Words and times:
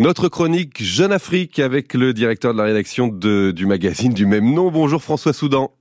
Notre 0.00 0.28
chronique 0.28 0.80
Jeune 0.80 1.10
Afrique 1.10 1.58
avec 1.58 1.92
le 1.92 2.14
directeur 2.14 2.52
de 2.52 2.58
la 2.58 2.64
rédaction 2.64 3.08
du 3.08 3.66
magazine 3.66 4.12
du 4.12 4.26
même 4.26 4.54
nom. 4.54 4.70
Bonjour 4.70 5.02
François 5.02 5.32
Soudan. 5.32 5.72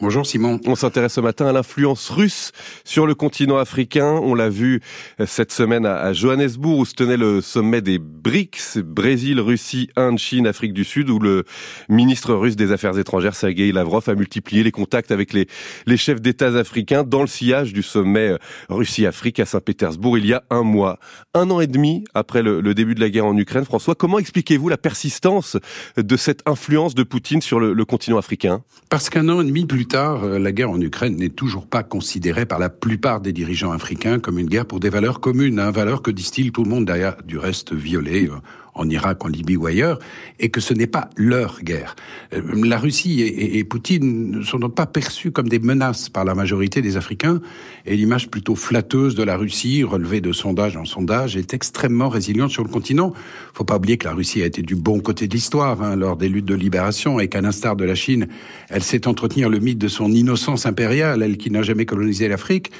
Bonjour 0.00 0.24
Simon. 0.24 0.60
On 0.64 0.76
s'intéresse 0.76 1.14
ce 1.14 1.20
matin 1.20 1.46
à 1.46 1.52
l'influence 1.52 2.08
russe 2.10 2.52
sur 2.84 3.04
le 3.04 3.16
continent 3.16 3.56
africain. 3.56 4.12
On 4.22 4.36
l'a 4.36 4.48
vu 4.48 4.80
euh, 5.18 5.26
cette 5.26 5.50
semaine 5.50 5.84
à 5.84 6.12
Johannesburg 6.12 6.78
où 6.78 6.84
se 6.84 6.94
tenait 6.94 7.16
le 7.16 7.40
sommet 7.40 7.80
des 7.80 7.98
BRICS, 7.98 8.78
Brésil, 8.78 9.40
Russie, 9.40 9.90
Inde, 9.96 10.18
Chine, 10.18 10.46
Afrique 10.46 10.72
du 10.72 10.84
Sud, 10.84 11.10
où 11.10 11.18
le 11.18 11.42
ministre 11.88 12.32
russe 12.32 12.54
des 12.54 12.70
Affaires 12.70 12.96
étrangères, 12.96 13.34
Sergei 13.34 13.72
Lavrov, 13.72 14.08
a 14.08 14.14
multiplié 14.14 14.62
les 14.62 14.70
contacts 14.70 15.10
avec 15.10 15.32
les, 15.32 15.48
les 15.86 15.96
chefs 15.96 16.20
d'État 16.20 16.56
africains 16.56 17.02
dans 17.02 17.22
le 17.22 17.26
sillage 17.26 17.72
du 17.72 17.82
sommet 17.82 18.28
euh, 18.28 18.38
Russie-Afrique 18.68 19.40
à 19.40 19.46
Saint-Pétersbourg 19.46 20.16
il 20.16 20.26
y 20.26 20.32
a 20.32 20.44
un 20.50 20.62
mois. 20.62 21.00
Un 21.34 21.50
an 21.50 21.58
et 21.60 21.66
demi 21.66 22.04
après 22.14 22.44
le, 22.44 22.60
le 22.60 22.72
début 22.72 22.94
de 22.94 23.00
la 23.00 23.10
guerre 23.10 23.26
en 23.26 23.36
Ukraine. 23.36 23.64
François, 23.64 23.96
comment 23.96 24.20
expliquez-vous 24.20 24.68
la 24.68 24.78
persistance 24.78 25.56
de 25.96 26.16
cette 26.16 26.48
influence 26.48 26.94
de 26.94 27.02
Poutine 27.02 27.42
sur 27.42 27.58
le, 27.58 27.72
le 27.72 27.84
continent 27.84 28.18
africain? 28.18 28.62
Parce 28.90 29.10
qu'un 29.10 29.28
an 29.28 29.40
et 29.40 29.44
demi 29.44 29.66
plus 29.66 29.87
tard, 29.88 30.24
euh, 30.24 30.38
la 30.38 30.52
guerre 30.52 30.70
en 30.70 30.80
Ukraine 30.80 31.16
n'est 31.16 31.28
toujours 31.30 31.66
pas 31.66 31.82
considérée 31.82 32.46
par 32.46 32.58
la 32.58 32.68
plupart 32.68 33.20
des 33.20 33.32
dirigeants 33.32 33.72
africains 33.72 34.18
comme 34.20 34.38
une 34.38 34.46
guerre 34.46 34.66
pour 34.66 34.78
des 34.78 34.90
valeurs 34.90 35.20
communes, 35.20 35.58
hein, 35.58 35.70
valeurs 35.70 36.02
que 36.02 36.10
distille 36.10 36.52
tout 36.52 36.62
le 36.62 36.70
monde 36.70 36.84
derrière, 36.84 37.16
du 37.24 37.38
reste 37.38 37.72
violées 37.72 38.28
euh, 38.28 38.36
en 38.78 38.88
Irak, 38.88 39.24
en 39.24 39.28
Libye 39.28 39.56
ou 39.56 39.66
ailleurs, 39.66 39.98
et 40.38 40.48
que 40.48 40.60
ce 40.60 40.72
n'est 40.72 40.86
pas 40.86 41.10
leur 41.16 41.62
guerre. 41.62 41.96
Euh, 42.32 42.40
la 42.64 42.78
Russie 42.78 43.20
et, 43.22 43.64
Poutine 43.64 44.30
ne 44.30 44.42
sont 44.42 44.58
donc 44.58 44.74
pas 44.74 44.86
perçus 44.86 45.30
comme 45.30 45.48
des 45.48 45.58
menaces 45.58 46.08
par 46.08 46.24
la 46.24 46.34
majorité 46.34 46.80
des 46.80 46.96
Africains, 46.96 47.40
et 47.84 47.96
l'image 47.96 48.28
plutôt 48.28 48.54
flatteuse 48.54 49.14
de 49.14 49.22
la 49.22 49.36
Russie, 49.36 49.84
relevée 49.84 50.20
de 50.20 50.32
sondage 50.32 50.76
en 50.76 50.84
sondage, 50.84 51.36
est 51.36 51.52
extrêmement 51.54 52.08
résiliente 52.08 52.50
sur 52.50 52.62
le 52.62 52.70
continent. 52.70 53.12
Faut 53.52 53.64
pas 53.64 53.76
oublier 53.76 53.98
que 53.98 54.06
la 54.06 54.14
Russie 54.14 54.42
a 54.42 54.46
été 54.46 54.62
du 54.62 54.76
bon 54.76 55.00
côté 55.00 55.28
de 55.28 55.34
l'histoire 55.34 55.82
hein, 55.82 55.96
lors 55.96 56.16
des 56.16 56.28
luttes 56.28 56.46
de 56.46 56.54
libération, 56.54 57.20
et 57.20 57.28
qu'à 57.28 57.40
l'instar 57.40 57.76
de 57.76 57.84
la 57.84 57.94
Chine, 57.94 58.28
elle 58.68 58.82
sait 58.82 59.06
entretenir 59.06 59.48
le 59.50 59.58
mythe 59.58 59.78
de 59.78 59.88
son 59.88 60.12
innocence 60.12 60.66
impériale, 60.66 61.22
elle 61.22 61.36
qui 61.36 61.50
n'a 61.50 61.62
jamais 61.62 61.84
colonisé 61.84 62.28
l'Afrique. 62.28 62.70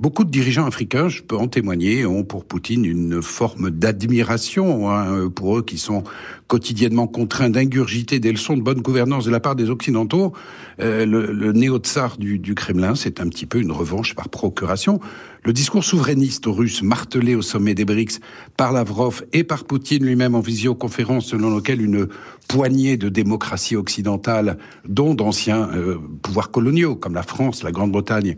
Beaucoup 0.00 0.24
de 0.24 0.30
dirigeants 0.30 0.66
africains, 0.66 1.08
je 1.08 1.22
peux 1.22 1.36
en 1.36 1.46
témoigner, 1.46 2.04
ont 2.04 2.24
pour 2.24 2.44
Poutine 2.44 2.84
une 2.84 3.22
forme 3.22 3.70
d'admiration 3.70 4.90
hein, 4.90 5.30
pour 5.30 5.56
eux 5.56 5.62
qui 5.62 5.78
sont 5.78 6.02
quotidiennement 6.48 7.06
contraints 7.06 7.48
d'ingurgiter 7.48 8.18
des 8.18 8.32
leçons 8.32 8.56
de 8.56 8.62
bonne 8.62 8.80
gouvernance 8.80 9.24
de 9.24 9.30
la 9.30 9.38
part 9.38 9.54
des 9.54 9.70
Occidentaux. 9.70 10.32
Euh, 10.80 11.06
le, 11.06 11.52
néo-tsar 11.52 12.16
du, 12.18 12.54
Kremlin, 12.56 12.96
c'est 12.96 13.20
un 13.20 13.28
petit 13.28 13.46
peu 13.46 13.60
une 13.60 13.70
revanche 13.70 14.16
par 14.16 14.28
procuration. 14.30 14.98
Le 15.44 15.52
discours 15.52 15.84
souverainiste 15.84 16.46
russe 16.46 16.82
martelé 16.82 17.36
au 17.36 17.42
sommet 17.42 17.74
des 17.74 17.84
BRICS 17.84 18.18
par 18.56 18.72
Lavrov 18.72 19.24
et 19.32 19.44
par 19.44 19.62
Poutine 19.62 20.04
lui-même 20.04 20.34
en 20.34 20.40
visioconférence 20.40 21.26
selon 21.26 21.54
lequel 21.54 21.80
une 21.80 22.08
poignée 22.48 22.96
de 22.96 23.08
démocraties 23.08 23.76
occidentales, 23.76 24.58
dont 24.88 25.14
d'anciens 25.14 25.70
euh, 25.72 25.98
pouvoirs 26.20 26.50
coloniaux 26.50 26.96
comme 26.96 27.14
la 27.14 27.22
France, 27.22 27.62
la 27.62 27.70
Grande-Bretagne, 27.70 28.36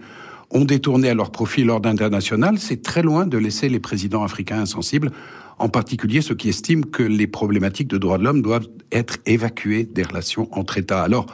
ont 0.51 0.65
détourné 0.65 1.09
à 1.09 1.15
leur 1.15 1.31
profit 1.31 1.65
l'ordre 1.65 1.89
international, 1.89 2.59
c'est 2.59 2.83
très 2.83 3.03
loin 3.03 3.27
de 3.27 3.39
laisser 3.39 3.69
les 3.69 3.81
présidents 3.81 4.23
africains 4.23 4.61
insensibles, 4.61 5.11
en 5.59 5.69
particulier 5.69 6.21
ceux 6.21 6.35
qui 6.35 6.49
estiment 6.49 6.85
que 6.85 7.03
les 7.03 7.27
problématiques 7.27 7.89
de 7.89 7.99
droits 7.99 8.19
de 8.19 8.25
l'homme 8.25 8.43
doivent 8.43 8.69
être 8.93 9.17
évacuées 9.27 9.85
des 9.85 10.03
relations 10.03 10.49
entre 10.53 10.79
États. 10.79 11.03
Alors, 11.03 11.27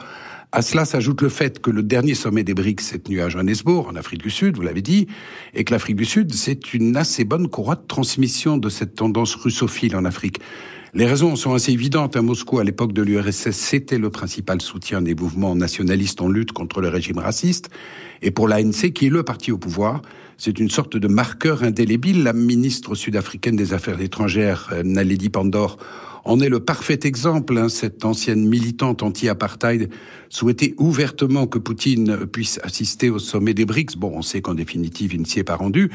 à 0.51 0.61
cela 0.61 0.85
s'ajoute 0.85 1.21
le 1.21 1.29
fait 1.29 1.59
que 1.59 1.71
le 1.71 1.81
dernier 1.81 2.13
sommet 2.13 2.43
des 2.43 2.53
BRICS 2.53 2.83
s'est 2.83 2.99
tenu 2.99 3.21
à 3.21 3.29
Johannesburg, 3.29 3.87
en 3.87 3.95
Afrique 3.95 4.21
du 4.21 4.29
Sud, 4.29 4.55
vous 4.55 4.61
l'avez 4.61 4.83
dit, 4.83 5.07
et 5.55 5.63
que 5.63 5.73
l'Afrique 5.73 5.95
du 5.95 6.05
Sud, 6.05 6.31
c'est 6.31 6.75
une 6.75 6.95
assez 6.95 7.23
bonne 7.23 7.47
courroie 7.47 7.75
de 7.75 7.87
transmission 7.87 8.57
de 8.57 8.69
cette 8.69 8.93
tendance 8.93 9.33
russophile 9.33 9.95
en 9.95 10.05
Afrique. 10.05 10.39
Les 10.95 11.07
raisons 11.07 11.35
sont 11.35 11.55
assez 11.55 11.71
évidentes. 11.71 12.15
À 12.15 12.21
Moscou, 12.21 12.59
à 12.59 12.63
l'époque 12.63 12.93
de 12.93 13.01
l'URSS, 13.01 13.49
c'était 13.49 13.97
le 13.97 14.11
principal 14.11 14.61
soutien 14.61 15.01
des 15.01 15.15
mouvements 15.15 15.55
nationalistes 15.55 16.21
en 16.21 16.29
lutte 16.29 16.51
contre 16.51 16.81
le 16.81 16.89
régime 16.89 17.17
raciste. 17.17 17.71
Et 18.21 18.29
pour 18.29 18.47
l'ANC, 18.47 18.91
qui 18.93 19.07
est 19.07 19.09
le 19.09 19.23
parti 19.23 19.51
au 19.51 19.57
pouvoir, 19.57 20.03
c'est 20.37 20.59
une 20.59 20.69
sorte 20.69 20.95
de 20.95 21.07
marqueur 21.07 21.63
indélébile. 21.63 22.21
La 22.21 22.33
ministre 22.33 22.93
sud-africaine 22.93 23.55
des 23.55 23.73
Affaires 23.73 24.01
étrangères, 24.01 24.71
Naledi 24.83 25.29
Pandor, 25.29 25.77
en 26.25 26.39
est 26.39 26.49
le 26.49 26.59
parfait 26.59 26.99
exemple. 27.05 27.57
Hein. 27.57 27.69
Cette 27.69 28.05
ancienne 28.05 28.47
militante 28.47 29.01
anti-apartheid 29.01 29.89
souhaitait 30.29 30.75
ouvertement 30.77 31.47
que 31.47 31.57
Poutine 31.57 32.27
puisse 32.27 32.59
assister 32.61 33.09
au 33.09 33.17
sommet 33.17 33.55
des 33.55 33.65
BRICS. 33.65 33.97
Bon, 33.97 34.11
on 34.13 34.21
sait 34.21 34.43
qu'en 34.43 34.53
définitive, 34.53 35.15
il 35.15 35.21
ne 35.21 35.25
s'y 35.25 35.39
est 35.39 35.43
pas 35.43 35.55
rendu. 35.55 35.89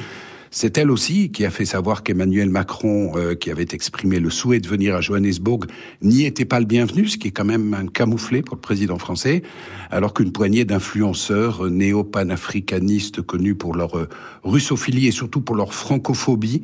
C'est 0.50 0.78
elle 0.78 0.90
aussi 0.90 1.30
qui 1.30 1.44
a 1.44 1.50
fait 1.50 1.64
savoir 1.64 2.02
qu'Emmanuel 2.02 2.48
Macron, 2.48 3.12
euh, 3.16 3.34
qui 3.34 3.50
avait 3.50 3.66
exprimé 3.72 4.18
le 4.18 4.30
souhait 4.30 4.60
de 4.60 4.68
venir 4.68 4.94
à 4.94 5.00
Johannesburg, 5.00 5.66
n'y 6.02 6.24
était 6.24 6.44
pas 6.44 6.60
le 6.60 6.66
bienvenu, 6.66 7.06
ce 7.06 7.18
qui 7.18 7.28
est 7.28 7.32
quand 7.32 7.44
même 7.44 7.74
un 7.74 7.86
camouflet 7.86 8.42
pour 8.42 8.56
le 8.56 8.60
président 8.60 8.98
français, 8.98 9.42
alors 9.90 10.14
qu'une 10.14 10.32
poignée 10.32 10.64
d'influenceurs 10.64 11.66
euh, 11.66 11.70
néo-panafricanistes 11.70 13.22
connus 13.22 13.54
pour 13.54 13.74
leur 13.74 13.98
euh, 13.98 14.08
russophilie 14.42 15.06
et 15.06 15.12
surtout 15.12 15.40
pour 15.40 15.56
leur 15.56 15.74
francophobie 15.74 16.62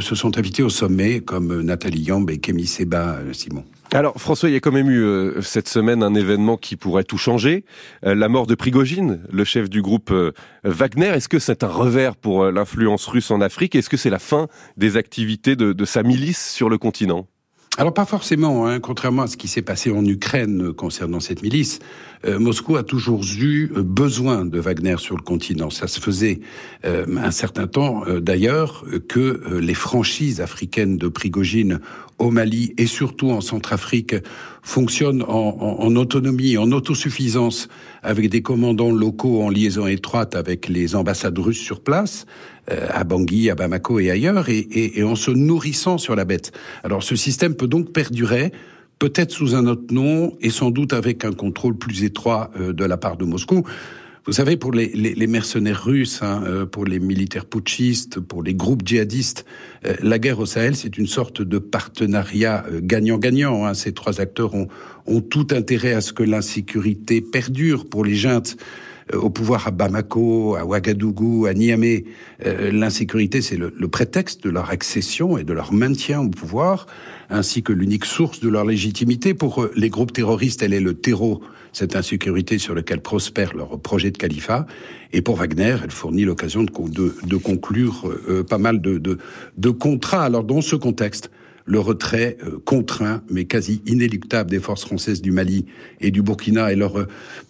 se 0.00 0.14
sont 0.14 0.38
invités 0.38 0.62
au 0.62 0.70
sommet, 0.70 1.20
comme 1.20 1.60
Nathalie 1.60 2.00
Yamb 2.00 2.30
et 2.30 2.38
Kémy 2.38 2.66
Seba, 2.66 3.18
Simon. 3.32 3.64
Alors 3.94 4.20
François, 4.20 4.48
il 4.48 4.52
y 4.54 4.56
a 4.56 4.60
quand 4.60 4.72
même 4.72 4.90
eu 4.90 5.04
euh, 5.04 5.40
cette 5.40 5.68
semaine 5.68 6.02
un 6.02 6.14
événement 6.14 6.56
qui 6.56 6.74
pourrait 6.74 7.04
tout 7.04 7.16
changer, 7.16 7.64
euh, 8.04 8.16
la 8.16 8.28
mort 8.28 8.48
de 8.48 8.56
Prigogine, 8.56 9.20
le 9.30 9.44
chef 9.44 9.70
du 9.70 9.82
groupe 9.82 10.10
euh, 10.10 10.32
Wagner. 10.64 11.10
Est-ce 11.10 11.28
que 11.28 11.38
c'est 11.38 11.62
un 11.62 11.68
revers 11.68 12.16
pour 12.16 12.50
l'influence 12.50 13.06
russe 13.06 13.30
en 13.30 13.40
Afrique? 13.40 13.76
Est-ce 13.76 13.88
que 13.88 13.96
c'est 13.96 14.10
la 14.10 14.18
fin 14.18 14.48
des 14.76 14.96
activités 14.96 15.54
de, 15.54 15.72
de 15.72 15.84
sa 15.84 16.02
milice 16.02 16.50
sur 16.50 16.68
le 16.68 16.76
continent? 16.76 17.28
Alors 17.76 17.92
pas 17.92 18.04
forcément, 18.04 18.68
hein. 18.68 18.78
contrairement 18.78 19.22
à 19.22 19.26
ce 19.26 19.36
qui 19.36 19.48
s'est 19.48 19.62
passé 19.62 19.90
en 19.90 20.04
Ukraine 20.04 20.72
concernant 20.72 21.18
cette 21.18 21.42
milice. 21.42 21.80
Euh, 22.24 22.38
Moscou 22.38 22.76
a 22.76 22.84
toujours 22.84 23.22
eu 23.40 23.72
euh, 23.76 23.82
besoin 23.82 24.44
de 24.44 24.60
Wagner 24.60 24.94
sur 24.98 25.16
le 25.16 25.22
continent. 25.22 25.70
Ça 25.70 25.88
se 25.88 25.98
faisait 25.98 26.40
euh, 26.84 27.04
un 27.16 27.32
certain 27.32 27.66
temps 27.66 28.04
d'ailleurs 28.20 28.84
que 29.08 29.58
les 29.58 29.74
franchises 29.74 30.40
africaines 30.40 30.98
de 30.98 31.08
Prigogine 31.08 31.80
au 32.18 32.30
Mali 32.30 32.74
et 32.78 32.86
surtout 32.86 33.30
en 33.30 33.40
Centrafrique 33.40 34.14
fonctionnent 34.64 35.22
en, 35.22 35.76
en, 35.78 35.94
autonomie, 35.94 36.56
en 36.56 36.72
autosuffisance, 36.72 37.68
avec 38.02 38.28
des 38.30 38.42
commandants 38.42 38.90
locaux 38.90 39.42
en 39.42 39.50
liaison 39.50 39.86
étroite 39.86 40.34
avec 40.34 40.68
les 40.68 40.96
ambassades 40.96 41.38
russes 41.38 41.60
sur 41.60 41.80
place, 41.80 42.26
à 42.66 43.04
Bangui, 43.04 43.50
à 43.50 43.54
Bamako 43.54 44.00
et 44.00 44.10
ailleurs, 44.10 44.48
et, 44.48 44.58
et, 44.58 44.98
et 44.98 45.02
en 45.02 45.16
se 45.16 45.30
nourrissant 45.30 45.98
sur 45.98 46.16
la 46.16 46.24
bête. 46.24 46.52
Alors 46.82 47.02
ce 47.02 47.14
système 47.14 47.54
peut 47.54 47.68
donc 47.68 47.92
perdurer 47.92 48.52
peut-être 48.98 49.32
sous 49.32 49.54
un 49.54 49.66
autre 49.66 49.92
nom 49.92 50.36
et 50.40 50.50
sans 50.50 50.70
doute 50.70 50.92
avec 50.92 51.24
un 51.24 51.32
contrôle 51.32 51.76
plus 51.76 52.04
étroit 52.04 52.50
euh, 52.58 52.72
de 52.72 52.84
la 52.84 52.96
part 52.96 53.16
de 53.16 53.24
Moscou. 53.24 53.64
Vous 54.26 54.32
savez, 54.32 54.56
pour 54.56 54.72
les, 54.72 55.26
mercenaires 55.26 55.84
russes, 55.84 56.22
hein, 56.22 56.42
euh, 56.46 56.64
pour 56.64 56.86
les 56.86 56.98
militaires 56.98 57.44
putschistes, 57.44 58.20
pour 58.20 58.42
les 58.42 58.54
groupes 58.54 58.80
djihadistes, 58.82 59.44
euh, 59.84 59.94
la 60.02 60.18
guerre 60.18 60.38
au 60.38 60.46
Sahel, 60.46 60.76
c'est 60.76 60.96
une 60.96 61.06
sorte 61.06 61.42
de 61.42 61.58
partenariat 61.58 62.64
gagnant-gagnant. 62.80 63.66
Hein. 63.66 63.74
Ces 63.74 63.92
trois 63.92 64.22
acteurs 64.22 64.54
ont, 64.54 64.68
ont 65.06 65.20
tout 65.20 65.48
intérêt 65.50 65.92
à 65.92 66.00
ce 66.00 66.14
que 66.14 66.22
l'insécurité 66.22 67.20
perdure 67.20 67.86
pour 67.86 68.02
les 68.02 68.14
juntes 68.14 68.56
au 69.12 69.28
pouvoir 69.30 69.66
à 69.68 69.70
Bamako, 69.70 70.56
à 70.56 70.64
Ouagadougou, 70.64 71.46
à 71.46 71.54
Niamey. 71.54 72.04
L'insécurité, 72.44 73.42
c'est 73.42 73.56
le, 73.56 73.72
le, 73.76 73.88
prétexte 73.88 74.42
de 74.44 74.50
leur 74.50 74.70
accession 74.70 75.36
et 75.36 75.44
de 75.44 75.52
leur 75.52 75.72
maintien 75.72 76.20
au 76.20 76.30
pouvoir 76.30 76.86
ainsi 77.30 77.62
que 77.62 77.72
l'unique 77.72 78.04
source 78.04 78.40
de 78.40 78.48
leur 78.48 78.64
légitimité. 78.64 79.34
Pour 79.34 79.62
euh, 79.62 79.72
les 79.76 79.90
groupes 79.90 80.12
terroristes, 80.12 80.62
elle 80.62 80.72
est 80.72 80.80
le 80.80 80.94
terreau, 80.94 81.42
cette 81.72 81.96
insécurité 81.96 82.58
sur 82.58 82.74
lequel 82.74 83.00
prospère 83.00 83.54
leur 83.54 83.78
projet 83.80 84.10
de 84.10 84.18
califat. 84.18 84.66
Et 85.12 85.22
pour 85.22 85.36
Wagner, 85.36 85.76
elle 85.82 85.90
fournit 85.90 86.24
l'occasion 86.24 86.62
de, 86.62 86.70
de, 87.26 87.36
conclure 87.36 88.08
euh, 88.28 88.44
pas 88.44 88.58
mal 88.58 88.80
de, 88.80 88.98
de, 88.98 89.70
contrats. 89.70 90.24
Alors 90.24 90.44
dans 90.44 90.60
ce 90.60 90.76
contexte, 90.76 91.30
le 91.64 91.78
retrait 91.78 92.36
euh, 92.44 92.58
contraint 92.64 93.22
mais 93.30 93.44
quasi 93.44 93.82
inéluctable 93.86 94.50
des 94.50 94.60
forces 94.60 94.84
françaises 94.84 95.22
du 95.22 95.32
Mali 95.32 95.66
et 96.00 96.10
du 96.10 96.22
Burkina 96.22 96.72
et 96.72 96.76
leur 96.76 97.06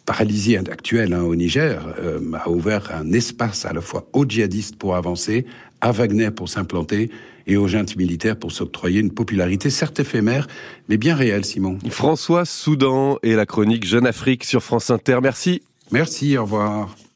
paralysie 0.07 0.57
actuelle 0.57 1.13
hein, 1.13 1.23
au 1.23 1.35
Niger 1.35 1.87
a 2.35 2.51
ouvert 2.51 2.91
un 2.95 3.13
espace 3.13 3.65
à 3.65 3.73
la 3.73 3.81
fois 3.81 4.07
aux 4.13 4.25
djihadistes 4.25 4.77
pour 4.77 4.97
avancer, 4.97 5.47
à 5.81 5.93
Wagner 5.93 6.31
pour 6.31 6.49
s'implanter 6.49 7.11
et 7.47 7.57
aux 7.57 7.69
juntes 7.69 7.97
militaires 7.97 8.37
pour 8.37 8.53
s'octroyer 8.53 9.01
une 9.01 9.13
popularité 9.13 9.71
certes 9.71 10.01
éphémère, 10.01 10.47
mais 10.89 10.97
bien 10.97 11.15
réelle, 11.15 11.45
Simon. 11.45 11.79
François 11.91 12.45
Soudan 12.45 13.19
et 13.23 13.35
la 13.35 13.47
chronique 13.47 13.87
Jeune 13.87 14.07
Afrique 14.07 14.45
sur 14.45 14.63
France 14.63 14.91
Inter. 14.91 15.19
Merci. 15.23 15.63
Merci, 15.91 16.37
au 16.39 16.43
revoir. 16.45 16.95